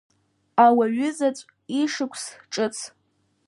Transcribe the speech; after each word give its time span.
Ауаҩызаҵә 0.65 1.41
ишықәс 1.81 2.23
ҿыц. 2.51 2.77